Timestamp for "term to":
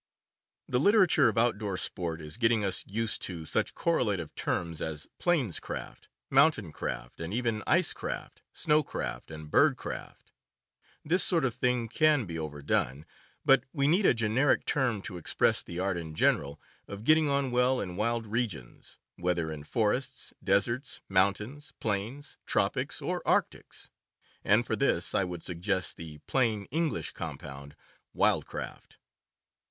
14.65-15.17